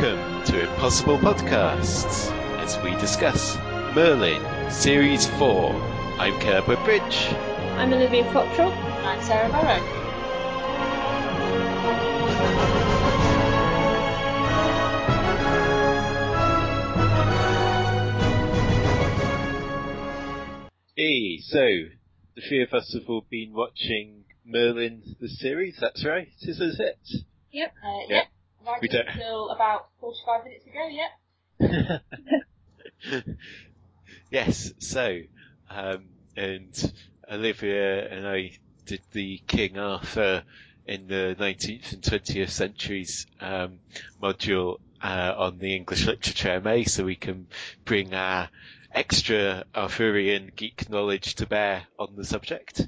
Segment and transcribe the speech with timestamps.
[0.00, 2.30] Welcome to Impossible Podcasts
[2.60, 3.56] as we discuss
[3.96, 5.72] Merlin Series 4.
[6.20, 7.26] I'm Kerber Bridge.
[7.76, 8.72] I'm Olivia Foxtrot.
[9.04, 9.80] I'm Sarah Barrow.
[20.96, 21.66] Hey, so
[22.36, 26.78] the three of us have all been watching Merlin the series, that's right, is this
[26.78, 27.24] it?
[27.50, 27.74] Yep.
[27.84, 28.16] Uh, Yeah.
[28.16, 28.26] yep.
[28.68, 32.02] Right We don't- until about 45 minutes ago,
[33.10, 33.24] yep.
[34.30, 35.20] yes, so,
[35.70, 36.04] um,
[36.36, 36.92] and
[37.30, 38.52] Olivia and I
[38.84, 40.44] did the King Arthur
[40.86, 43.80] in the 19th and 20th centuries um,
[44.22, 47.46] module uh, on the English Literature MA, so we can
[47.84, 48.48] bring our
[48.92, 52.86] extra Arthurian geek knowledge to bear on the subject.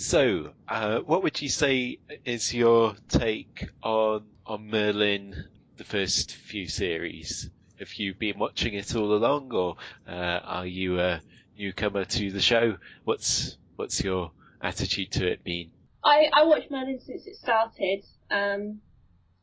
[0.00, 5.34] So, uh, what would you say is your take on on Merlin,
[5.76, 7.50] the first few series?
[7.80, 9.74] Have you been watching it all along, or
[10.06, 11.20] uh, are you a
[11.58, 12.76] newcomer to the show?
[13.02, 14.30] What's what's your
[14.62, 15.72] attitude to it been?
[16.04, 18.04] I, I watched Merlin since it started.
[18.30, 18.80] Um,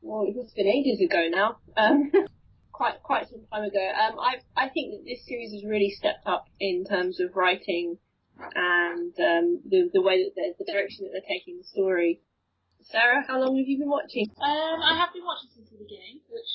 [0.01, 1.57] well, it must have been ages ago now.
[1.75, 2.13] Um,
[2.71, 3.91] quite quite some time ago.
[3.91, 7.97] Um, I I think that this series has really stepped up in terms of writing
[8.39, 12.21] and um, the the way that the, the direction that they're taking the story.
[12.85, 14.29] Sarah, how long have you been watching?
[14.37, 16.51] Um, I have been watching since the beginning, which,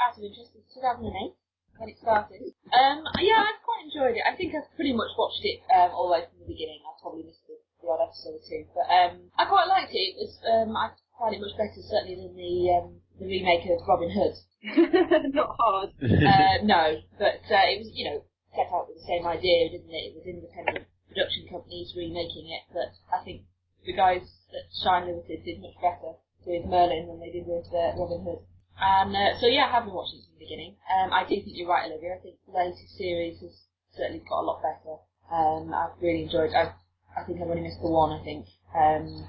[0.00, 1.36] out of interest, is 2008
[1.76, 2.48] when it started.
[2.72, 4.24] Um, yeah, I've quite enjoyed it.
[4.24, 6.80] I think I've pretty much watched it um, all the way from the beginning.
[6.80, 10.16] I've probably missed the, the odd episode two, but um, I quite liked it.
[10.16, 13.84] It was um, I found it much better certainly than the um, the remake of
[13.84, 14.36] Robin Hood.
[15.36, 15.92] Not hard.
[16.00, 18.24] Uh, no, but uh, it was, you know,
[18.56, 20.08] set out with the same idea, didn't it?
[20.08, 23.48] It was independent production companies remaking it, but I think
[23.86, 24.20] the guys
[24.52, 28.44] at Shine Limited did much better with Merlin than they did with uh, Robin Hood.
[28.78, 30.76] And uh, so yeah, I have been watching from the beginning.
[30.92, 32.20] Um, I do think you're right, Olivia.
[32.20, 33.56] I think the latest series has
[33.96, 35.00] certainly got a lot better.
[35.32, 36.52] Um, I've really enjoyed.
[36.52, 36.76] I've,
[37.16, 38.12] I think I've only missed the one.
[38.12, 38.46] I think,
[38.76, 39.26] um,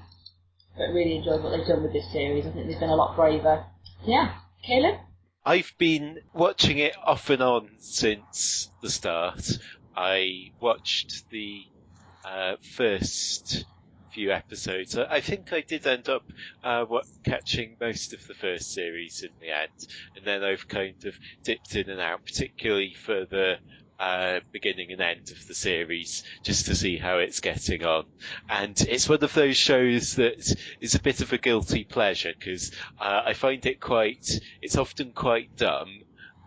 [0.76, 2.44] but really enjoyed what they've done with this series.
[2.44, 3.64] I think they've been a lot braver.
[4.04, 5.00] Yeah, Caleb.
[5.44, 9.40] I've been watching it off and on since the start.
[9.96, 11.64] I watched the
[12.24, 13.64] uh, first
[14.12, 14.96] few episodes.
[14.96, 16.24] I think I did end up
[16.64, 19.86] uh, what, catching most of the first series in the end,
[20.16, 21.14] and then I've kind of
[21.44, 23.58] dipped in and out, particularly for the
[23.98, 28.04] uh, beginning and end of the series, just to see how it's getting on.
[28.48, 32.72] And it's one of those shows that is a bit of a guilty pleasure because
[33.00, 36.02] uh, I find it quite, it's often quite dumb,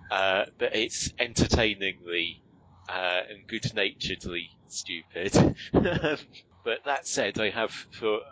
[0.09, 2.42] uh, but it's entertainingly
[2.91, 5.56] uh, and good-naturedly stupid.
[5.74, 8.24] but that said, I have thought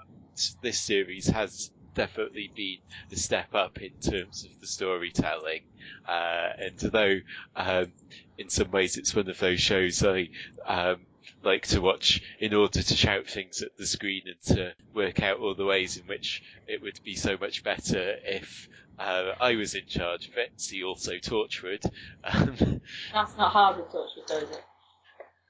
[0.61, 2.77] this series has definitely been
[3.11, 5.61] a step up in terms of the storytelling.
[6.07, 7.17] Uh, and although
[7.55, 7.91] um,
[8.37, 10.29] in some ways it's one of those shows I
[10.65, 11.05] um,
[11.43, 15.39] like to watch in order to shout things at the screen and to work out
[15.39, 18.67] all the ways in which it would be so much better if
[18.97, 20.51] uh, I was in charge of it.
[20.57, 21.85] See also Torchwood.
[22.23, 22.81] Um,
[23.13, 24.63] That's not hard with Torchwood, though, is it?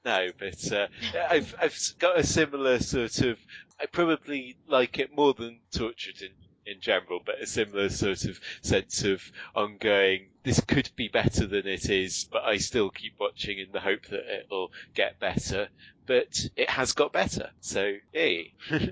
[0.04, 0.86] no, but uh,
[1.28, 3.38] I've I've got a similar sort of.
[3.80, 6.30] I probably like it more than Torchwood in
[6.66, 9.20] in general, but a similar sort of sense of
[9.54, 10.26] ongoing.
[10.42, 14.06] This could be better than it is, but I still keep watching in the hope
[14.10, 15.68] that it'll get better.
[16.06, 18.54] But it has got better, so yay.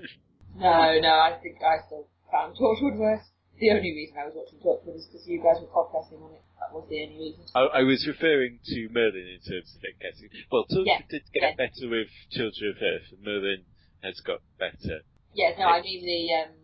[0.55, 3.23] No, no, I think I still found Torchwood worse.
[3.59, 6.41] The only reason I was watching Torchwood is because you guys were podcasting on it.
[6.59, 7.41] That was the only reason.
[7.55, 10.29] I, I was referring to Merlin in terms of it getting.
[10.51, 11.55] Well, Torchwood Yeah, did get yeah.
[11.55, 13.63] better with Children of Earth, and Merlin
[14.03, 15.01] has got better.
[15.33, 16.55] Yeah, no, I mean the um,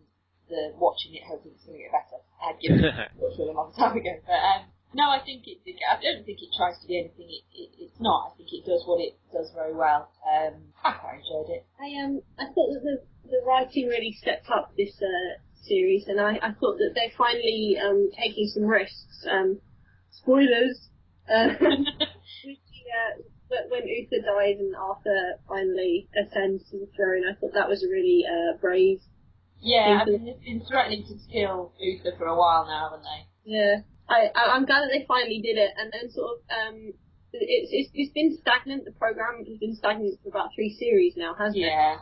[0.48, 2.18] the watching it hoping it's going to get better.
[2.42, 4.62] I'd given it a long time ago, but um,
[4.94, 5.58] no, I think it.
[5.66, 7.28] I don't think it tries to be anything.
[7.28, 8.32] It, it, it's not.
[8.32, 10.10] I think it does what it does very well.
[10.24, 11.66] Um, I quite enjoyed it.
[11.80, 16.20] I um I thought that the the writing really stepped up this uh, series, and
[16.20, 19.26] I, I thought that they're finally um taking some risks.
[19.28, 19.60] Um,
[20.10, 20.88] spoilers.
[21.28, 27.34] Uh, with uh, but when Uther dies and Arthur finally ascends to the throne, I
[27.34, 29.00] thought that was a really uh, brave.
[29.60, 33.20] Yeah, I mean they've been threatening to kill Uther for a while now, haven't they?
[33.44, 33.74] Yeah,
[34.08, 36.92] I, I I'm glad that they finally did it, and then sort of um.
[37.38, 41.34] It's, it's, it's been stagnant, the program has been stagnant for about three series now,
[41.36, 41.68] hasn't it?
[41.68, 42.00] Yeah.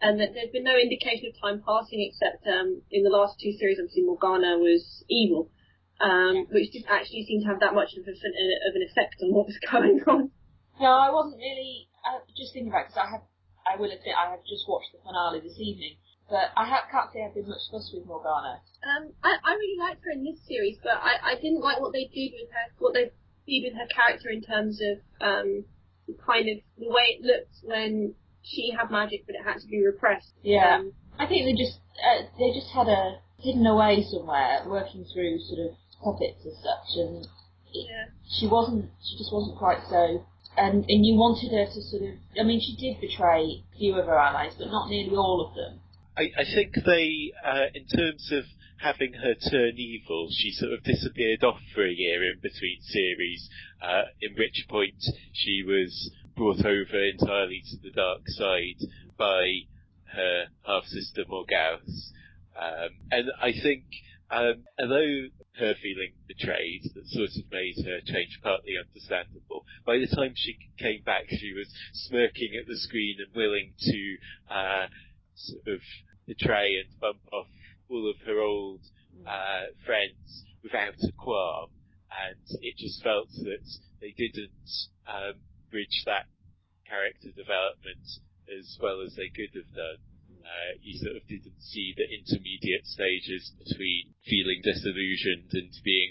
[0.00, 3.50] and that there's been no indication of time passing except um, in the last two
[3.58, 5.50] series, obviously Morgana was evil,
[5.98, 9.34] um, which didn't actually seem to have that much of, a, of an effect on
[9.34, 10.30] what was going on.
[10.78, 11.88] No, I wasn't really.
[12.06, 13.24] Uh, just thinking about because I have,
[13.66, 15.98] I will admit, I have just watched the finale this evening.
[16.30, 18.62] But I ha- can't say I've been much fuss with Morgana.
[18.86, 21.92] Um, I, I really liked her in this series, but I, I didn't like what
[21.92, 23.10] they did with her, what they
[23.46, 25.64] did with her character in terms of um,
[26.24, 29.84] kind of the way it looked when she had magic, but it had to be
[29.84, 30.32] repressed.
[30.42, 30.78] Yeah.
[30.78, 35.40] Um, I think they just uh, they just had her hidden away somewhere, working through
[35.40, 37.28] sort of puppets and such, and
[37.72, 38.06] yeah.
[38.38, 40.24] she wasn't she just wasn't quite so.
[40.56, 43.94] And and you wanted her to sort of I mean she did betray a few
[43.98, 45.79] of her allies, but not nearly all of them.
[46.16, 48.44] I, I think they, uh, in terms of
[48.78, 53.48] having her turn evil, she sort of disappeared off for a year in between series,
[53.82, 55.02] uh, in which point
[55.32, 58.80] she was brought over entirely to the dark side
[59.18, 59.60] by
[60.14, 62.10] her half sister Morgause.
[62.60, 63.84] Um, and I think,
[64.30, 65.28] um, although
[65.58, 69.64] her feeling betrayed, that sort of made her change partly understandable.
[69.84, 74.16] By the time she came back, she was smirking at the screen and willing to
[74.48, 74.86] uh,
[75.40, 75.80] sort of
[76.26, 77.48] betray and bump off
[77.90, 78.80] all of her old
[79.26, 81.70] uh, friends without a qualm,
[82.10, 83.66] and it just felt that
[84.00, 84.70] they didn't
[85.08, 85.34] um,
[85.70, 86.26] bridge that
[86.86, 88.02] character development
[88.50, 90.00] as well as they could have done.
[90.40, 96.10] Uh, you sort of didn't see the intermediate stages between feeling disillusioned and being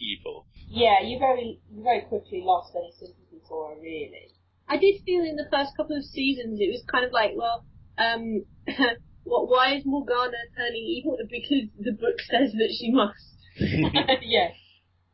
[0.00, 0.46] evil.
[0.66, 4.34] Yeah, you very you very quickly lost any sympathy for her, really.
[4.66, 7.64] I did feel in the first couple of seasons it was kind of like, well,
[8.00, 8.44] um,
[9.24, 9.48] what?
[9.48, 11.16] Why is Morgana turning evil?
[11.28, 13.36] Because the book says that she must.
[14.22, 14.54] yes.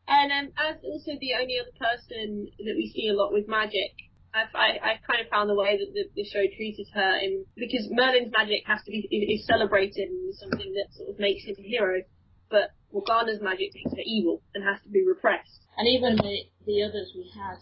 [0.08, 3.90] And um, as also the only other person that we see a lot with magic,
[4.32, 7.44] I've, I, I kind of found the way that the, the show treated her in
[7.56, 11.18] because Merlin's magic has to be is, is celebrated and is something that sort of
[11.18, 12.02] makes him a hero,
[12.50, 15.66] but Morgana's magic makes her evil and has to be repressed.
[15.76, 17.58] And even the the others we had,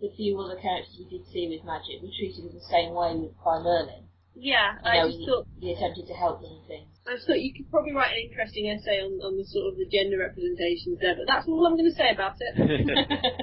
[0.00, 3.28] the few other characters we did see with magic, were treated in the same way
[3.44, 4.08] by Merlin.
[4.34, 6.88] Yeah, You I just he, thought he attempted to help them and things.
[7.06, 9.76] I just thought you could probably write an interesting essay on, on the sort of
[9.76, 13.40] the gender representations there, but that's all I'm going to say about it.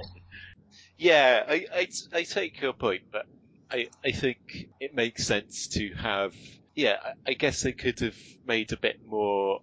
[0.97, 3.25] yeah, I, I, I take your point, but
[3.71, 4.37] I, I think
[4.79, 6.33] it makes sense to have,
[6.75, 9.59] yeah, I, I guess they could have made a bit more,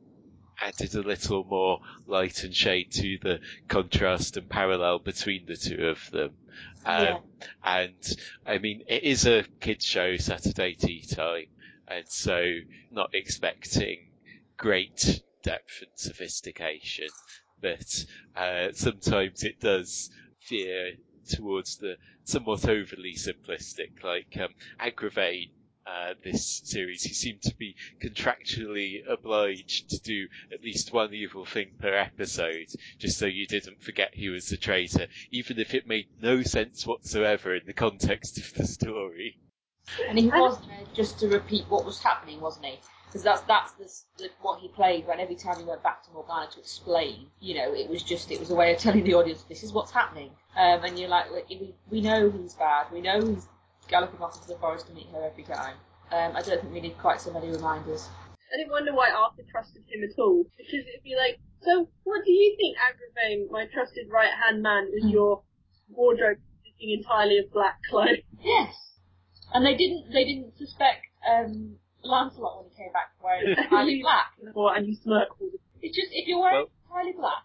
[0.60, 5.86] added a little more light and shade to the contrast and parallel between the two
[5.86, 6.30] of them.
[6.84, 7.18] Um, Yeah.
[7.64, 8.16] And
[8.46, 11.46] I mean, it is a kids show, Saturday tea time,
[11.88, 12.58] and so
[12.90, 14.10] not expecting
[14.56, 17.08] great depth and sophistication,
[17.60, 18.04] but
[18.36, 20.10] uh, sometimes it does
[20.48, 20.92] veer
[21.28, 24.54] towards the somewhat overly simplistic, like um.
[25.86, 31.44] Uh, this series, he seemed to be contractually obliged to do at least one evil
[31.44, 32.66] thing per episode,
[32.98, 36.84] just so you didn't forget he was a traitor, even if it made no sense
[36.84, 39.38] whatsoever in the context of the story.
[40.08, 42.80] And he was there just to repeat what was happening, wasn't he?
[43.06, 46.10] Because that's that's the, the, what he played when every time he went back to
[46.10, 49.14] Morgana to explain, you know, it was just it was a way of telling the
[49.14, 50.30] audience this is what's happening.
[50.56, 53.46] Um, and you're like, we, we know he's bad, we know he's
[53.88, 55.76] galloping off into the forest to meet her every time.
[56.12, 58.08] Um, I don't think we need quite so many reminders.
[58.52, 62.24] I didn't wonder why Arthur trusted him at all, because it'd be like, so what
[62.24, 65.42] do you think, Agravain, my trusted right hand man, is your
[65.90, 68.22] wardrobe consisting entirely of black clothes?
[68.42, 68.74] Yes.
[69.52, 74.30] And they didn't they didn't suspect um, Lancelot when he came back wearing entirely black.
[74.54, 77.42] Or, and you smirk all the It's just if you're wearing entirely black,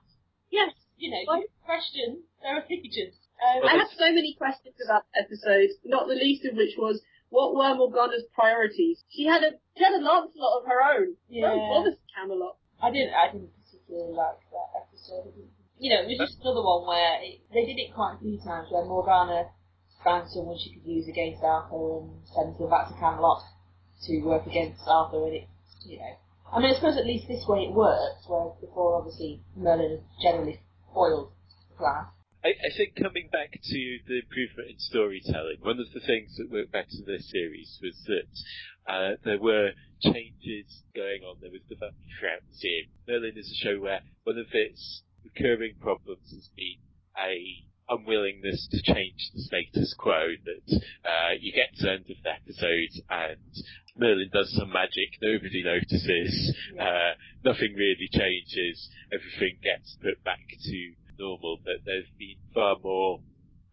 [0.51, 3.15] Yes, you know, Well- you question their allegiance.
[3.41, 6.75] Um, Well, I had so many questions about the episode, not the least of which
[6.77, 9.03] was, what were Morgana's priorities?
[9.09, 11.15] She had a she had a Lancelot of her own.
[11.29, 11.47] Yeah.
[11.47, 12.57] Don't bother Camelot.
[12.81, 13.13] I didn't.
[13.15, 15.33] I didn't particularly like that episode.
[15.79, 18.37] You know, it was just another one where it, they did it quite a few
[18.37, 19.49] times where Morgana
[20.03, 23.41] found someone she could use against Arthur and sends them back to Camelot
[24.05, 25.47] to work against Arthur, and it,
[25.85, 26.13] you know.
[26.51, 30.03] I mean, I suppose at least this way it works, whereas before, obviously, Merlin has
[30.21, 30.59] generally
[30.93, 31.31] foiled
[31.69, 32.05] the plan.
[32.43, 36.49] I, I think coming back to the improvement in storytelling, one of the things that
[36.49, 39.71] worked better in this series was that uh, there were
[40.01, 41.37] changes going on.
[41.39, 42.89] There was development throughout the series.
[43.07, 46.81] Merlin is a show where one of its recurring problems has been
[47.13, 50.33] a unwillingness to change the status quo.
[50.45, 53.53] That uh, you get to the end of the episode and
[53.97, 60.93] Merlin does some magic, nobody notices, uh, nothing really changes, everything gets put back to
[61.21, 63.21] normal, but there's been far more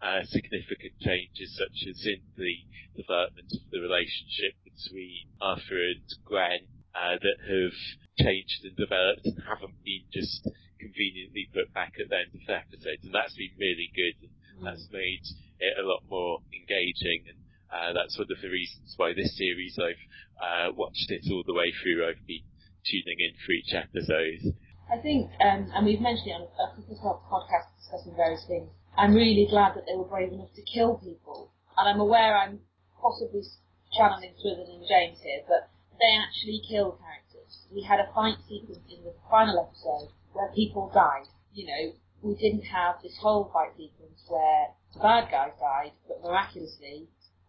[0.05, 2.55] uh, significant changes, such as in the
[2.95, 7.78] development of the relationship between Arthur and Gwen, uh, that have
[8.21, 10.45] changed and developed and haven't been just
[10.78, 14.67] conveniently put back at the end of the episode, and that's been really good, and
[14.67, 15.25] that's made
[15.59, 17.25] it a lot more engaging.
[17.26, 17.40] And
[17.73, 20.05] uh, that's one of the reasons why this series I've
[20.38, 22.07] uh, watched it all the way through.
[22.07, 22.47] I've been
[22.87, 24.55] tuning in for each episode.
[24.90, 28.71] I think, um, and we've mentioned it on a couple of podcasts discussing various things.
[28.97, 32.61] I'm really glad that they were brave enough to kill people, and I'm aware I'm
[32.97, 33.45] possibly
[33.92, 35.68] channeling Swithin and James here, but
[36.00, 37.68] they actually kill characters.
[37.71, 41.28] We had a fight sequence in the final episode where people died.
[41.52, 41.92] You know,
[42.23, 47.09] we didn't have this whole fight sequence where the bad guys died, but miraculously,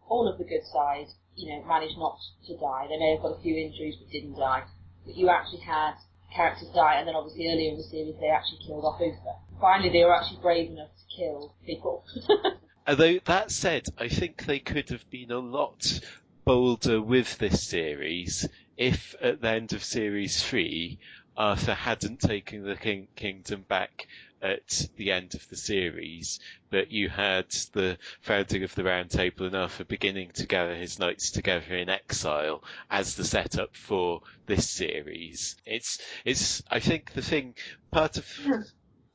[0.10, 2.88] all of the good side, you know, managed not to die.
[2.89, 4.63] They may have got a few injuries but didn't die.
[5.05, 5.96] But you actually had
[6.34, 9.36] characters die, and then obviously earlier in the series they actually killed off Uther.
[9.60, 12.04] Finally, they were actually brave enough to kill people.
[12.88, 16.00] Although that said, I think they could have been a lot
[16.46, 21.00] bolder with this series if at the end of series three
[21.38, 24.08] Arthur hadn't taken the king- kingdom back
[24.41, 29.46] at the end of the series, but you had the founding of the Round Table
[29.46, 34.69] and Arthur beginning to gather his knights together in exile as the setup for this
[34.69, 35.55] series.
[35.65, 37.55] It's, it's, I think the thing,
[37.91, 38.62] part of, hmm.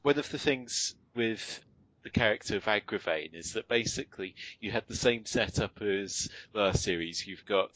[0.03, 1.61] one of the things with
[2.05, 7.27] the character of Agravain is that basically you had the same setup as last series.
[7.27, 7.71] You've got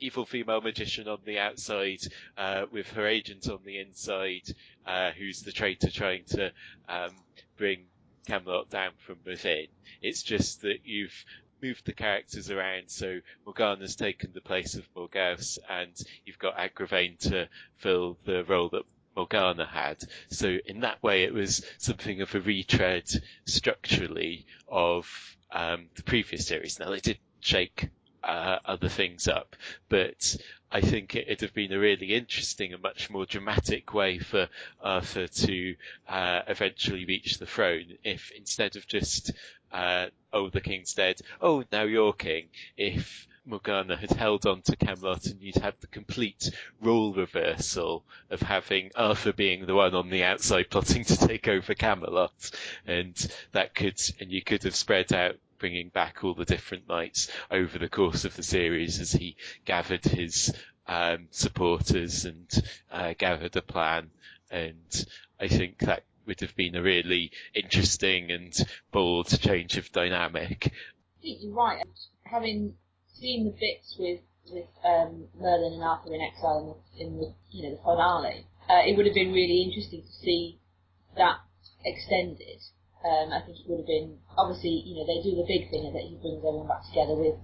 [0.00, 2.00] evil female magician on the outside,
[2.36, 4.54] uh, with her agent on the inside,
[4.86, 6.52] uh, who's the traitor trying to
[6.88, 7.14] um,
[7.56, 7.84] bring
[8.26, 9.66] Camelot down from within.
[10.02, 11.24] It's just that you've
[11.62, 15.92] moved the characters around, so Morgana's taken the place of Morgause, and
[16.24, 18.84] you've got Agravain to fill the role that
[19.16, 20.02] Morgana had.
[20.28, 23.08] So in that way, it was something of a retread
[23.44, 25.08] structurally of
[25.52, 26.78] um, the previous series.
[26.78, 27.88] Now they did shake
[28.22, 29.56] uh, other things up,
[29.88, 30.36] but
[30.70, 34.48] I think it'd have been a really interesting and much more dramatic way for
[34.80, 35.74] Arthur to
[36.08, 39.32] uh, eventually reach the throne if instead of just
[39.72, 44.76] uh, oh the king's dead, oh now you're king, if Morgana had held on to
[44.76, 50.08] Camelot and you'd had the complete role reversal of having Arthur being the one on
[50.08, 52.50] the outside plotting to take over Camelot
[52.86, 53.14] and
[53.50, 57.76] that could, and you could have spread out bringing back all the different knights over
[57.76, 60.54] the course of the series as he gathered his
[60.86, 62.48] um, supporters and
[62.92, 64.10] uh, gathered a plan
[64.50, 65.06] and
[65.40, 68.54] I think that would have been a really interesting and
[68.92, 70.72] bold change of dynamic.
[71.20, 71.84] You're right.
[72.24, 72.74] Having
[73.20, 77.28] seen the bits with with um, Merlin and Arthur in exile in the, in the
[77.52, 80.58] you know the finale, uh, it would have been really interesting to see
[81.16, 81.38] that
[81.84, 82.58] extended.
[83.00, 85.92] Um, I think it would have been obviously you know they do the big thing
[85.92, 87.36] that he brings everyone back together with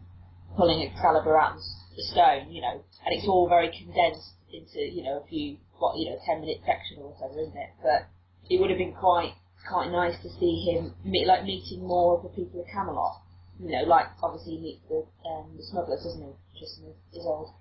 [0.57, 1.61] pulling Excalibur out
[1.97, 5.97] the stone, you know, and it's all very condensed into you know a few what
[5.99, 7.73] you know ten minute section or whatever, isn't it?
[7.85, 8.09] But
[8.49, 9.37] it would have been quite
[9.69, 13.26] quite nice to see him meet, like meeting more of the people of Camelot
[13.61, 16.33] you know, like obviously he meets the um, the smugglers, doesn't he?
[16.59, 17.53] Tristan is old,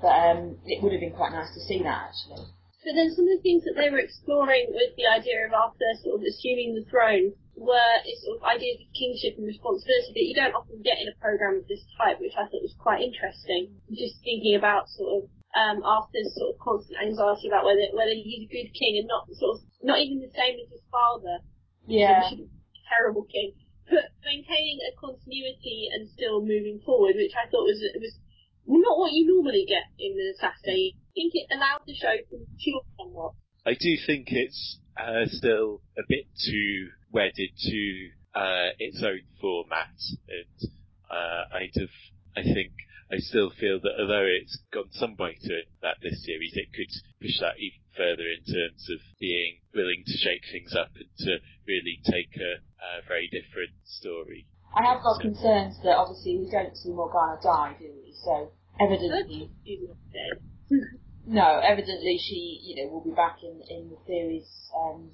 [0.00, 2.48] but um, it would have been quite nice to see that actually.
[2.86, 5.90] But then some of the things that they were exploring with the idea of Arthur
[6.06, 10.36] sort of assuming the throne were sort of ideas of kingship and responsibility that you
[10.38, 13.74] don't often get in a program of this type, which I thought was quite interesting.
[13.90, 15.20] Just thinking about sort of
[15.58, 19.26] um, Arthur's sort of constant anxiety about whether whether he's a good king and not
[19.34, 21.42] sort of not even the same as his father.
[21.90, 22.22] Yeah.
[22.86, 23.50] Terrible king
[23.88, 28.14] but maintaining a continuity and still moving forward, which I thought was was
[28.66, 30.94] not what you normally get in the Saturday.
[30.94, 33.32] I think it allowed the show to mature somewhat.
[33.64, 39.94] I do think it's uh, still a bit too wedded to uh, its own format,
[40.28, 40.70] and
[41.10, 41.96] uh, I'd have,
[42.36, 42.72] I think
[43.10, 46.90] I still feel that although it's gone some way to that this series, it could
[47.22, 51.38] push that even further in terms of being willing to shake things up and to
[51.66, 54.46] really take a, a very different story.
[54.74, 55.22] I have got so.
[55.22, 58.12] concerns that obviously we don't see Morgana die, do we?
[58.24, 59.50] So evidently,
[61.26, 65.10] no, evidently she, you know, will be back in in the series, um,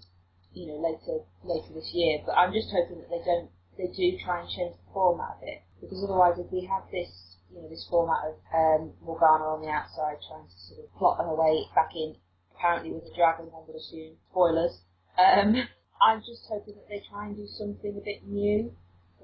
[0.55, 2.25] you know, later later this year.
[2.25, 5.43] But I'm just hoping that they don't, they do try and change the format of
[5.45, 9.63] it because otherwise, if we have this you know, this format of um, Morgana on
[9.63, 12.17] the outside trying to sort of plot her way back in,
[12.57, 14.17] apparently with a dragon, I would assume.
[14.31, 14.81] Spoilers.
[15.19, 15.57] Um,
[16.03, 18.73] I'm just hoping that they try and do something a bit new.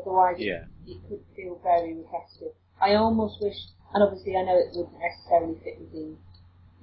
[0.00, 0.64] Otherwise, yeah.
[0.86, 2.54] it, it could feel very repetitive.
[2.80, 3.56] I almost wish,
[3.92, 6.14] and obviously I know it wouldn't necessarily fit with the,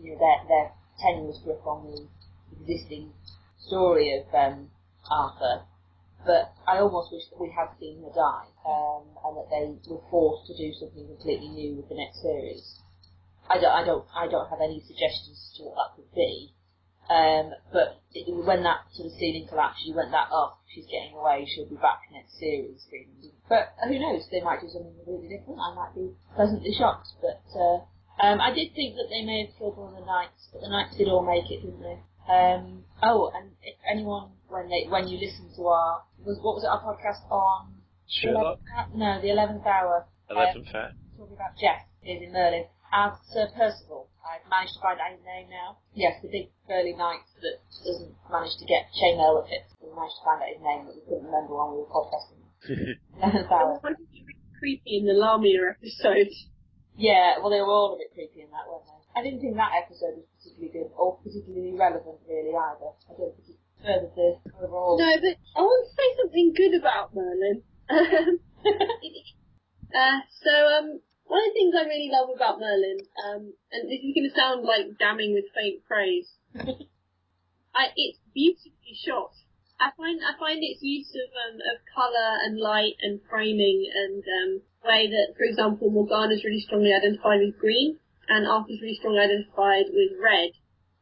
[0.01, 2.07] you know, their, their tenuous grip on the
[2.59, 3.13] existing
[3.67, 4.69] story of um,
[5.09, 5.63] Arthur,
[6.25, 10.01] but I almost wish that we had seen her die, um, and that they were
[10.10, 12.82] forced to do something completely new with the next series.
[13.50, 16.51] I don't, I don't, I don't have any suggestions as to what that could be.
[17.10, 21.13] Um, but it, when that sort of ceiling collapsed, you went that, oh, she's getting
[21.13, 22.82] away, she'll be back next series.
[23.48, 27.10] But who knows, they might do something really different, I might be pleasantly shocked.
[27.22, 27.86] But uh,
[28.25, 30.70] um, I did think that they may have killed one of the knights, but the
[30.70, 32.01] knights did all make it, didn't they?
[32.25, 36.63] Um, oh, and if anyone, when they when you listen to our, was, what was
[36.65, 37.74] it, our podcast on?
[38.10, 38.60] Sherlock,
[38.94, 40.05] No, the 11th hour.
[40.29, 40.91] Eleventh um, Hour.
[41.17, 44.10] talking about Jeff is in Merlin as Sir Percival.
[44.25, 45.77] I've managed to find out his name now.
[45.94, 49.70] Yes, the big burly knight that doesn't manage to get chainmail that fits.
[49.77, 52.41] We managed to find out his name, but we couldn't remember when we were podcasting.
[53.22, 53.77] Eleventh I hour.
[53.77, 56.34] was wondering if it was creepy in the Lamia episode.
[56.98, 58.98] Yeah, well, they were all a bit creepy in that, weren't they?
[59.13, 62.89] I didn't think that episode was particularly good or particularly relevant, really, either.
[63.08, 63.54] I don't think
[63.86, 64.98] the overall.
[64.98, 67.62] No, but I want to say something good about Merlin.
[69.94, 74.01] uh, so, um, one of the things I really love about Merlin, um, and this
[74.01, 76.30] is going to sound like damning with faint praise,
[77.75, 79.34] I, it's beautifully shot.
[79.75, 84.24] I find I find its use of um, of colour and light and framing and
[84.24, 88.00] um, way that, for example, Morgana's really strongly identified with green
[88.30, 90.51] and Arthur's really strongly identified with red.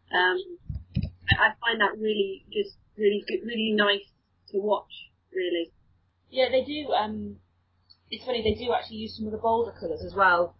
[0.09, 0.39] Um,
[1.39, 4.05] I find that really just really good, really nice
[4.51, 4.91] to watch.
[5.33, 5.71] Really.
[6.29, 6.91] Yeah, they do.
[6.93, 7.37] Um,
[8.09, 10.55] it's funny they do actually use some of the bolder colours as well,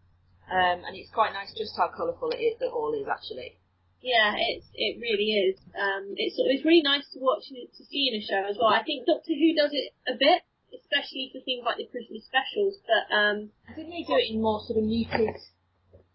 [0.50, 3.58] um, and it's quite nice just how colourful it, is, it all is actually.
[4.02, 5.56] Yeah, it's it really is.
[5.72, 8.74] Um, it's it's really nice to watch and to see in a show as well.
[8.74, 10.44] I think Doctor Who does it a bit,
[10.76, 12.76] especially for things like the Christmas specials.
[12.84, 15.40] But um, I think they do it in more sort of muted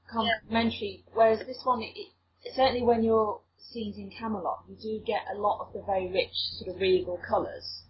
[0.04, 2.12] complimentary, whereas this one, it, it,
[2.54, 6.34] certainly when you're scenes in Camelot, you do get a lot of the very rich
[6.58, 7.82] sort of regal colours,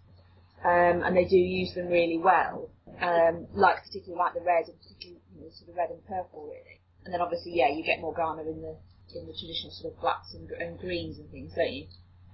[0.63, 2.69] um, and they do use them really well,
[3.01, 6.43] um, like particularly like the red and particularly you know, sort of red and purple
[6.45, 6.81] really.
[7.05, 8.75] And then obviously, yeah, you get Morgana in the
[9.15, 11.87] in the traditional sort of blacks and, and greens and things, don't you?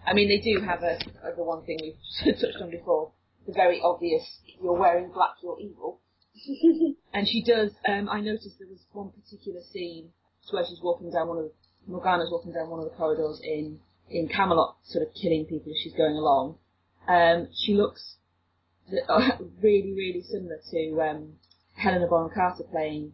[0.06, 3.12] I mean, they do have a, a the one thing we've touched on before,
[3.48, 4.24] the very obvious,
[4.62, 6.02] you're wearing black, you're evil.
[7.16, 7.72] And she does.
[7.88, 10.12] Um, I noticed there was one particular scene
[10.52, 11.52] where she's walking down one of the,
[11.88, 15.78] Morgana's walking down one of the corridors in in Camelot, sort of killing people as
[15.82, 16.58] she's going along.
[17.08, 18.18] Um, she looks
[19.62, 21.34] really, really similar to um,
[21.76, 23.14] Helena Bonham Carter playing.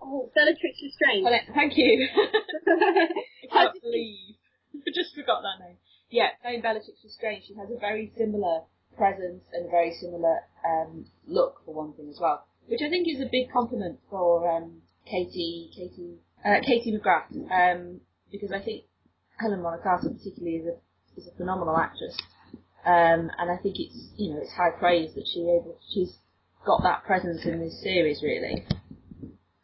[0.00, 1.26] oh, Bellatrix Lestrange.
[1.54, 2.08] Thank you.
[2.14, 4.36] I can't believe
[4.74, 5.76] I just forgot that name.
[6.10, 7.44] Yeah, playing Bellatrix Lestrange.
[7.46, 8.62] She has a very similar
[8.96, 13.08] presence and a very similar um, look for one thing as well, which I think
[13.08, 18.84] is a big compliment for um, Katie Katie uh, Katie McGrath um, because I think
[19.38, 20.76] Helen Bonham particularly is a
[21.20, 22.16] is a phenomenal actress,
[22.86, 26.14] um, and I think it's you know it's high praise that she able she's
[26.66, 28.66] got that presence in this series really.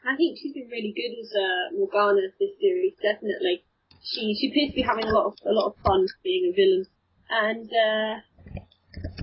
[0.05, 3.65] I think she's been really good as uh, Morgana this series, definitely.
[4.05, 6.55] She she appears to be having a lot of a lot of fun being a
[6.55, 6.85] villain,
[7.31, 8.15] and uh,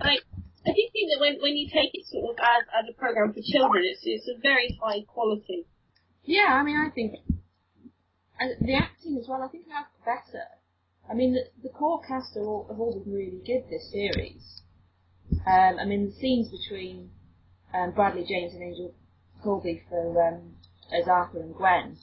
[0.02, 0.18] I
[0.66, 3.34] I do think that when when you take it sort of as as a program
[3.34, 5.66] for children, it's it's a very high quality.
[6.24, 7.14] Yeah, I mean, I think
[8.42, 9.44] and the acting as well.
[9.44, 10.46] I think that's better.
[11.10, 14.64] I mean, the, the core cast are all, have all been really good this series.
[15.46, 17.12] Um, I mean, the scenes between
[17.74, 18.94] um, Bradley James and Angel
[19.46, 20.56] Coulby for um,
[20.92, 21.98] as Arthur and Gwen,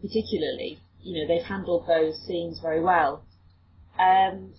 [0.00, 3.24] particularly, you know, they've handled those scenes very well.
[3.98, 4.54] Um,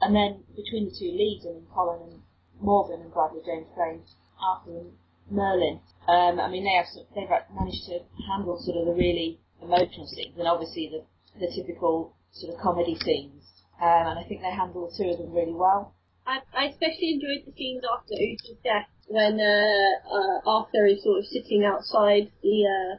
[0.00, 2.22] and then between the two leads, I mean, Colin and
[2.60, 4.02] Morgan and Bradley James playing
[4.40, 4.92] Arthur and
[5.30, 5.80] Merlin.
[6.08, 10.36] Um, I mean, they have they've managed to handle sort of the really emotional scenes,
[10.38, 11.04] and obviously the
[11.38, 13.42] the typical sort of comedy scenes.
[13.80, 15.94] Um, and I think they handle the two of them really well.
[16.26, 21.18] I, I especially enjoyed the scenes after Uther's death when uh, uh, Arthur is sort
[21.18, 22.94] of sitting outside the uh,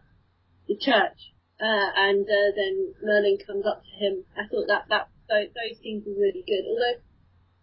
[0.67, 4.25] the church, uh, and uh, then Merlin comes up to him.
[4.35, 6.67] I thought that that those, those scenes were really good.
[6.67, 6.99] Although,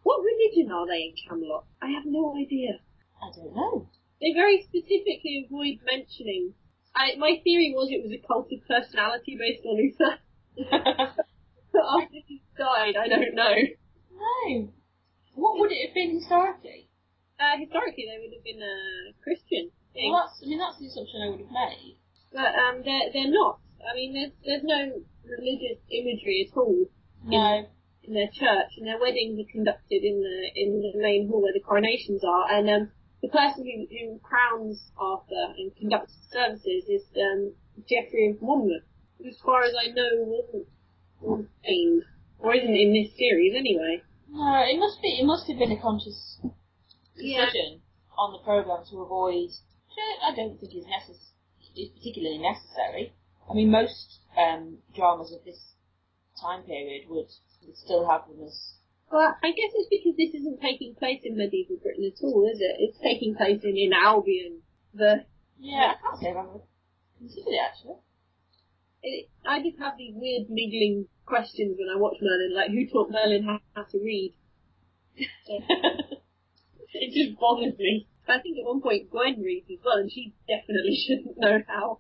[0.03, 1.67] what religion are they in Camelot?
[1.83, 2.81] I have no idea.
[3.21, 3.89] I don't know.
[4.21, 6.55] They very specifically avoid mentioning.
[6.95, 10.19] I, my theory was it was a cult of personality based on Uther.
[11.73, 13.55] But after he died, I don't know.
[14.11, 14.73] no.
[15.35, 16.91] What would it have been historically?
[17.39, 20.11] Uh, historically, they would have been a Christian thing.
[20.13, 21.97] Well, that's, I mean, that's the assumption I would have made.
[22.35, 23.61] But um, they're they're not.
[23.87, 26.91] I mean, there's there's no religious imagery at all
[27.25, 27.67] No.
[28.03, 31.55] in their church, and their weddings are conducted in the in the main hall where
[31.55, 32.51] the coronations are.
[32.51, 32.91] And um,
[33.23, 37.53] the person who, who crowns Arthur and conducts the services is um,
[37.89, 38.85] Geoffrey of Monmouth,
[39.19, 40.67] who, as far as I know, wasn't
[41.23, 42.05] ordained
[42.39, 44.03] or isn't in this series anyway.
[44.31, 45.09] No, it must be.
[45.21, 46.41] It must have been a conscious
[47.17, 47.47] Yeah.
[47.47, 47.83] decision
[48.17, 49.51] on the program to avoid.
[50.23, 51.33] I I don't think is necess-
[51.77, 53.13] is particularly necessary.
[53.51, 55.75] I mean, most um, dramas of this
[56.41, 57.27] time period would
[57.63, 58.75] and still have them as
[59.11, 62.61] Well, I guess it's because this isn't taking place in medieval Britain at all, is
[62.61, 62.77] it?
[62.79, 64.63] It's taking place in, in Albion.
[64.95, 65.25] The
[65.59, 65.95] yeah.
[65.99, 66.63] I can't say I've
[67.19, 67.99] considered it actually.
[69.03, 73.11] it, I just have these weird niggling questions when I watch Merlin, like who taught
[73.11, 74.35] Merlin how, how to read?
[75.17, 78.07] it just bothers me.
[78.29, 81.99] I think at one point Gwen reads as well, and she definitely shouldn't know how.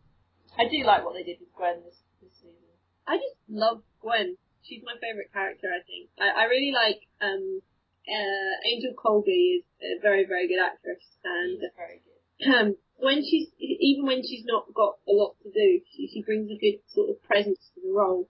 [0.56, 2.70] I do like what they did with Gwen this, this season.
[3.06, 4.36] I just love Gwen.
[4.62, 6.10] She's my favourite character, I think.
[6.20, 7.60] I, I really like um,
[8.06, 12.20] uh, Angel Coulby is a very, very good actress, and She's very good.
[12.54, 12.68] um,
[13.00, 16.58] when she's even when she's not got a lot to do, she, she brings a
[16.60, 18.28] good sort of presence to the role.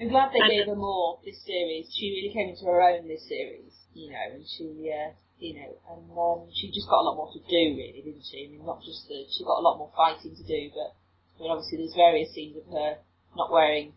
[0.00, 1.90] I'm glad they And- gave her more this series.
[1.94, 5.70] She really came into her own this series, you know, and she, uh, you know,
[5.90, 8.46] and um, she just got a lot more to do, really, didn't she?
[8.46, 10.94] I mean, not just the, she got a lot more fighting to do, but
[11.38, 12.98] I mean, obviously there's various scenes of her
[13.36, 13.94] not wearing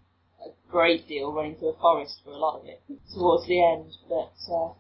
[0.50, 2.82] a great deal, running through a forest for a lot of it
[3.14, 3.92] towards the end.
[4.08, 4.74] But uh,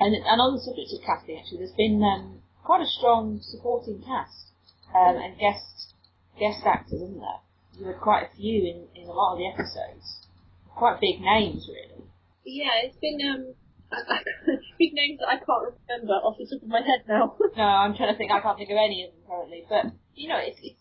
[0.00, 4.02] and and on the subject of casting, actually, there's been um, quite a strong supporting
[4.02, 4.52] cast
[4.94, 5.94] um, and guest
[6.38, 7.40] guest actors, isn't there?
[7.78, 10.26] There were quite a few in, in a lot of the episodes.
[10.74, 12.04] Quite big names, really.
[12.44, 13.54] Yeah, it's been um
[14.78, 17.36] big names that I can't remember off the top of my head now.
[17.56, 18.30] No, I'm trying to think.
[18.30, 19.64] I can't think of any of them currently.
[19.68, 20.80] But you know, it's, it's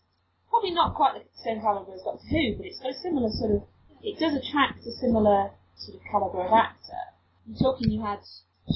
[0.50, 3.52] probably not quite the same caliber as Doctor Who, but it's got a similar sort
[3.52, 3.62] of.
[4.06, 7.02] It does attract a similar sort of caliber of actor.
[7.50, 7.90] You're talking.
[7.90, 8.22] You had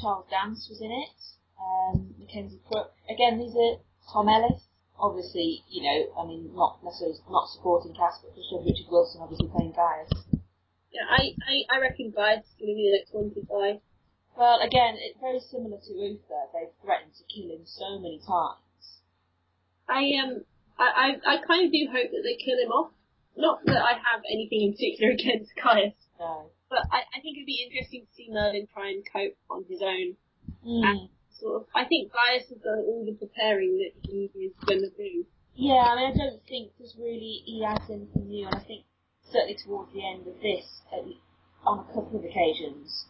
[0.01, 1.17] Charles Dance was in it.
[1.61, 2.97] Um, Mackenzie Crook.
[3.05, 3.77] Again, these are
[4.11, 4.65] Tom Ellis.
[4.97, 9.47] Obviously, you know, I mean, not necessarily not supporting cast, but Christopher Richard Wilson obviously
[9.53, 10.09] playing Gaius.
[10.91, 13.79] yeah, I, I, I reckon Guy's gonna be the next one to die.
[14.35, 16.49] Well, again, it's very similar to Uther.
[16.57, 19.05] They've threatened to kill him so many times.
[19.87, 20.41] I um
[20.81, 22.91] I, I, I kind of do hope that they kill him off.
[23.39, 26.51] Not that I have anything in particular against Gaius, No.
[26.69, 29.79] but I, I think it'd be interesting to see Merlin try and cope on his
[29.81, 30.19] own.
[30.67, 31.07] Mm.
[31.39, 34.91] Sort of, I think Gaius has done all the preparing that he is going to
[34.91, 35.23] do.
[35.55, 38.83] Yeah, I mean, I don't think there's really he adds anything new, and I think
[39.23, 41.07] certainly towards the end of this, at
[41.63, 43.07] on a couple of occasions,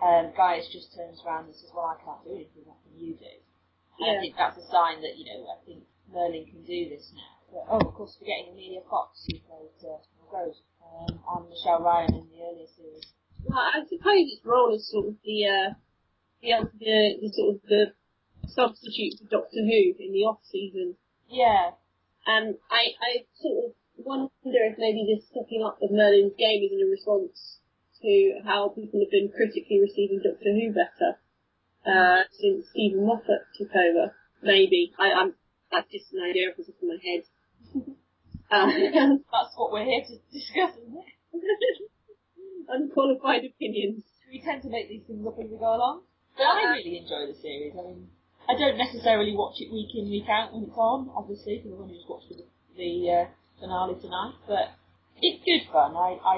[0.00, 2.64] um, Gaius just turns around and says, "Well, I can't do anything.
[2.64, 3.34] What can you do?"
[4.00, 7.12] And I think that's a sign that you know, I think Merlin can do this
[7.12, 7.37] now.
[7.52, 9.98] But, oh, of course, forgetting Emilia Fox, who played uh,
[10.32, 13.06] Rose, um, and Michelle Ryan in the earlier series.
[13.44, 15.70] Well, I suppose its role is sort of the uh,
[16.42, 17.92] the, the, the sort of the
[18.46, 20.96] substitute for Doctor Who in the off season.
[21.28, 21.72] Yeah,
[22.26, 26.72] And I, I sort of wonder if maybe this stepping up of Merlin's game is
[26.72, 27.60] in a response
[28.00, 31.20] to how people have been critically receiving Doctor Who better
[31.84, 34.14] uh, since Steven Moffat took over.
[34.42, 35.34] Maybe I, I'm
[35.70, 37.24] that's just an idea off the top of my head.
[38.50, 38.66] Uh,
[39.32, 41.12] that's what we're here to discuss, isn't it?
[42.68, 44.04] unqualified opinions.
[44.30, 46.02] we tend to make these things up as we go along.
[46.36, 47.74] But I really enjoy the series.
[47.74, 48.08] I mean,
[48.48, 51.80] I don't necessarily watch it week in, week out when it's on, obviously, because I've
[51.82, 52.44] only just watched the,
[52.76, 53.24] the uh,
[53.60, 54.34] finale tonight.
[54.46, 54.76] But
[55.20, 55.96] it's good fun.
[55.96, 56.36] I I,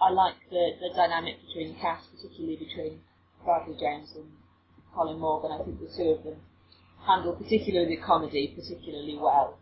[0.00, 3.00] I like the, the dynamic between the cast, particularly between
[3.44, 4.26] Bradley Jones and
[4.94, 5.52] Colin Morgan.
[5.52, 6.40] I think the two of them
[7.06, 9.58] handle particularly the comedy particularly well.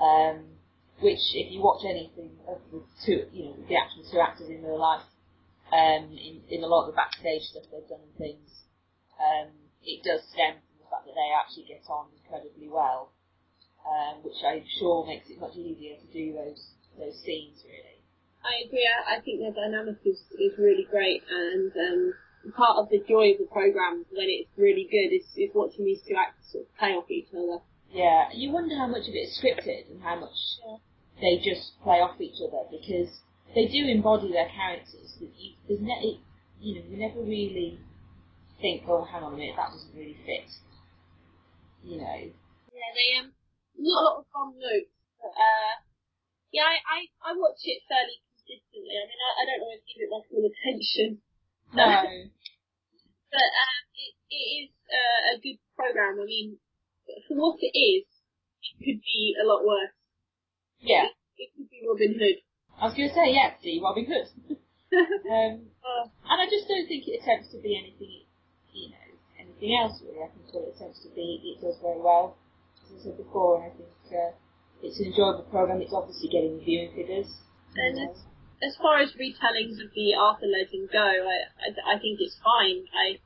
[0.00, 0.54] Um,
[1.00, 4.62] which, if you watch anything of the two, you know, the actual two actors in
[4.62, 5.02] real life,
[5.72, 8.50] um, in, in a lot of the backstage stuff they've done and things,
[9.18, 9.50] um,
[9.82, 13.10] it does stem from the fact that they actually get on incredibly well,
[13.82, 16.62] um, which I'm sure makes it much easier to do those
[16.98, 17.98] those scenes really.
[18.44, 18.86] I agree.
[18.86, 22.14] I, think their dynamic is, is really great, and um,
[22.52, 26.02] part of the joy of the program when it's really good is, is watching these
[26.06, 27.64] two actors sort of play off each other.
[27.94, 30.34] Yeah, you wonder how much of it is scripted and how much
[31.22, 33.22] they just play off each other because
[33.54, 35.14] they do embody their characters.
[35.22, 36.18] That you, there's ne- it,
[36.58, 37.78] you know, you never really
[38.60, 40.50] think, oh, hang on a minute, that doesn't really fit.
[41.86, 42.18] You know,
[42.74, 43.30] Yeah, they um,
[43.78, 44.90] not a lot of fun notes.
[45.22, 45.74] But, uh,
[46.50, 46.98] yeah, I, I,
[47.30, 48.90] I watch it fairly consistently.
[48.90, 51.22] I mean, I, I don't always give it my full attention,
[51.70, 51.86] no,
[53.30, 56.18] but um, it, it is uh, a good program.
[56.18, 56.58] I mean,
[57.28, 58.04] for what it is,
[58.62, 59.92] it could be a lot worse.
[60.80, 61.08] yeah.
[61.36, 62.38] It could be Robin Hood.
[62.78, 64.26] I was going to say, yeah, see, Robin Hood.
[64.94, 68.24] um, Uh, and I just don't think it attempts to be anything,
[68.72, 70.22] you know, anything else really.
[70.22, 72.38] I think what it attempts to be, it does very well,
[72.86, 74.32] as I said before, and I think uh,
[74.82, 75.82] it's an enjoyable program.
[75.82, 77.28] It's obviously getting viewing figures.
[77.74, 78.14] And know.
[78.62, 82.86] as far as retellings of the Arthur legend go, I, I, I think it's fine.
[82.94, 83.18] I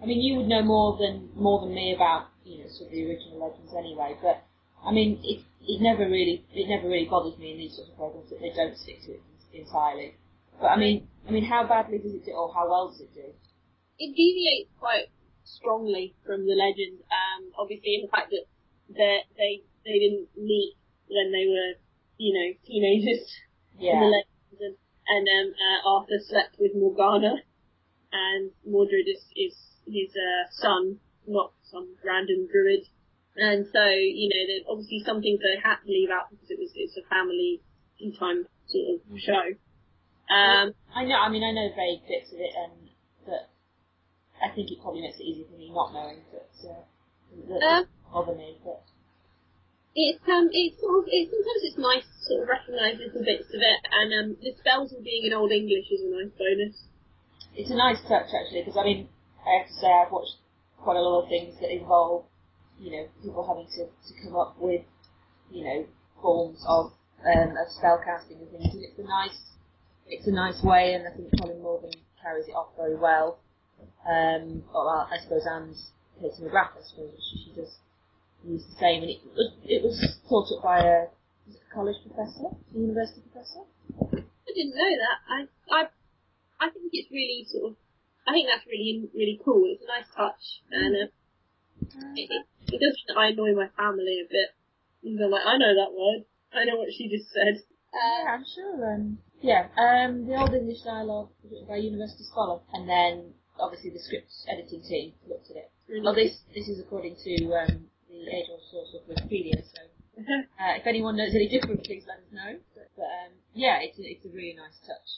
[0.00, 2.92] I mean, you would know more than more than me about you know sort of
[2.94, 4.16] the original legends anyway.
[4.22, 4.46] But
[4.84, 7.96] I mean, it it never really it never really bothers me in these sorts of
[7.96, 10.14] programs that they don't stick to it entirely.
[10.60, 13.12] But I mean, I mean, how badly does it do, or how well does it
[13.12, 13.26] do?
[13.98, 15.10] It deviates quite
[15.44, 17.02] strongly from the legend.
[17.10, 18.46] Um, obviously, in the fact that
[18.88, 20.74] they they they didn't meet
[21.08, 21.74] when they were,
[22.18, 23.26] you know, teenagers
[23.78, 24.22] in the Yeah.
[24.60, 24.76] and,
[25.08, 27.42] and um, uh, Arthur slept with Morgana,
[28.12, 29.54] and Mordred is is
[29.86, 32.86] his uh, son, not some random druid.
[33.36, 36.58] And so, you know, there's obviously some things they had to leave out because it
[36.58, 37.60] was it's a family
[37.98, 39.44] tea time sort of show.
[40.32, 41.20] Um, I know.
[41.20, 42.90] I mean, I know vague bits of it, and
[43.24, 43.52] but
[44.42, 46.24] I think it probably makes it easier for me not knowing.
[46.32, 46.82] But uh,
[47.52, 48.56] that doesn't bother me.
[48.64, 48.82] But
[49.94, 53.52] It's um, it's sort of, it's sometimes it's nice to sort of recognise little bits
[53.52, 56.74] of it, and um, the spells all being in Old English is a nice bonus.
[57.54, 59.08] it's a nice touch actually, because I mean,
[59.46, 60.42] I have to say I've watched
[60.78, 62.24] quite a lot of things that involve,
[62.78, 64.82] you know, people having to, to come up with,
[65.50, 65.86] you know,
[66.20, 66.92] forms of
[67.24, 69.38] um, of spell casting and things, and it's a nice,
[70.06, 73.38] it's a nice way, and I think Colin Morgan carries it off very well.
[74.06, 77.76] Um, well, I suppose Anne's Katie McGrath, I suppose she, she does
[78.44, 82.54] use the same, and it was it was thought up by a, a college professor,
[82.54, 83.66] a university professor.
[83.90, 85.18] I didn't know that.
[85.26, 85.38] I
[85.74, 85.80] I
[86.60, 87.76] I think it's really sort of.
[88.26, 89.64] I think that's really really cool.
[89.70, 91.08] It's a nice touch, and uh,
[92.16, 92.42] it, it,
[92.74, 94.50] it does mean that I annoy my family a bit.
[95.06, 96.26] I'm like, I know that word.
[96.52, 97.62] I know what she just said.
[97.94, 98.94] Uh, Yeah, I'm sure.
[98.94, 103.34] Um, yeah, um, the Old English Dialogue was written by a university scholar, and then
[103.60, 105.70] obviously the script editing team looked at it.
[105.88, 109.62] really Well, this this is according to um, the age-old source of Wikipedia.
[109.62, 109.82] So,
[110.18, 112.58] uh, if anyone knows any different, please let us know.
[112.74, 115.08] But, but um, yeah, it's a, it's a really nice touch.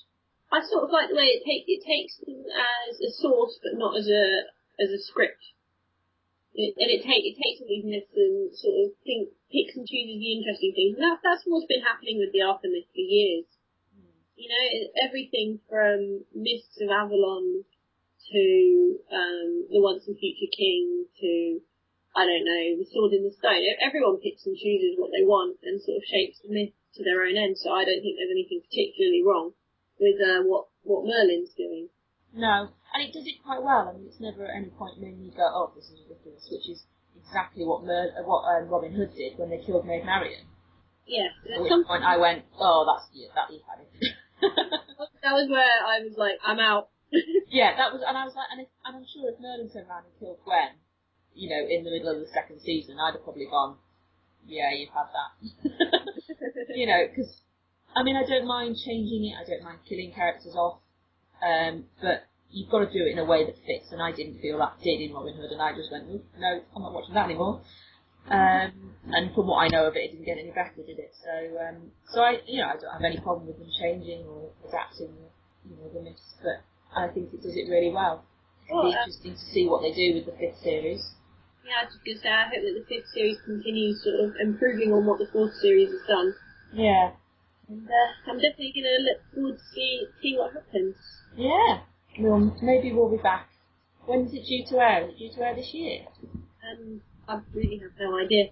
[0.49, 3.77] I sort of like the way it takes it takes them as a source, but
[3.77, 4.49] not as a
[4.81, 5.45] as a script.
[6.57, 9.85] It, and it take it takes all these myths and sort of think picks and
[9.85, 10.97] chooses the interesting things.
[10.97, 13.45] And that's that's what's been happening with the Arthur myth for years.
[14.41, 14.67] You know,
[15.05, 17.67] everything from Mists of Avalon
[18.33, 18.45] to
[19.11, 21.61] um, the Once and Future King to
[22.17, 23.69] I don't know the Sword in the Stone.
[23.85, 27.21] Everyone picks and chooses what they want and sort of shapes the myth to their
[27.21, 27.61] own end.
[27.61, 29.53] So I don't think there's anything particularly wrong
[30.01, 31.89] with uh, what what Merlin's doing.
[32.35, 33.89] No, and it does it quite well.
[33.89, 36.69] I mean, it's never at any point made me go, "Oh, this is ridiculous," which
[36.69, 36.85] is
[37.17, 40.47] exactly what Mer- uh, what um, Robin Hood did when they killed Maid Marian.
[41.07, 44.15] Yeah, At which some, point I went, "Oh, that's yeah, that had it."
[45.23, 46.89] that was where I was like, I'm out.
[47.49, 49.89] Yeah, that was, and I was like, and, if, and I'm sure if Merlin turned
[49.89, 50.77] around and killed Gwen,
[51.33, 53.81] you know, in the middle of the second season, I'd have probably gone,
[54.45, 55.33] yeah, you've had that.
[56.77, 57.41] you know, because,
[57.99, 60.79] I mean, I don't mind changing it, I don't mind killing characters off,
[61.43, 64.39] um, but you've got to do it in a way that fits, and I didn't
[64.41, 67.27] feel that did in Robin Hood, and I just went, no, I'm not watching that
[67.27, 67.63] anymore.
[68.31, 71.11] Um, and from what I know of it, it didn't get any better, did it?
[71.25, 74.53] So, um, so I, you know, I don't have any problem with them changing or
[74.69, 75.29] adapting, the,
[75.67, 76.63] you know, the myths, but
[76.95, 78.25] I think it does it really well.
[78.69, 81.03] It'll Well, uh, interesting to see what they do with the fifth series.
[81.65, 84.37] yeah, I was just gonna say, I hope that the fifth series continues sort of
[84.45, 86.35] improving on what the fourth series has done.
[86.73, 87.17] Yeah.
[87.69, 90.97] And uh, I'm definitely gonna look forward to see see what happens.
[91.37, 91.81] Yeah.
[92.19, 93.49] We'll, maybe we'll be back.
[94.07, 95.05] When is it due to air?
[95.05, 96.07] Is it due to air this year?
[96.65, 98.49] Um, I really have no idea.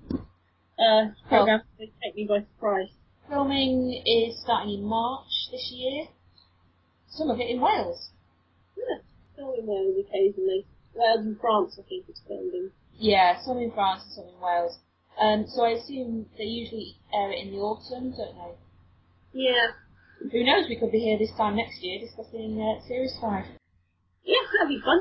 [0.79, 2.90] Uh, program will take me by surprise.
[3.29, 6.07] Filming is starting in March this year.
[7.09, 8.11] Some of it in Wales.
[8.76, 8.98] Yeah,
[9.35, 10.66] film in Wales occasionally.
[10.94, 12.70] Wales and France, I think it's filmed in.
[12.98, 14.79] Yeah, some in France and some in Wales.
[15.18, 18.55] Um, so I assume they usually air it in the autumn, don't they?
[19.38, 19.68] Yeah,
[20.33, 23.44] Who knows, we could be here this time next year discussing uh, Series 5.
[24.25, 25.01] yeah, that'd be fun.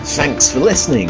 [0.05, 1.09] Thanks for listening